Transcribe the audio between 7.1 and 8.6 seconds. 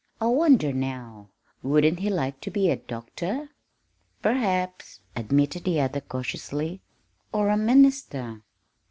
"or a minister."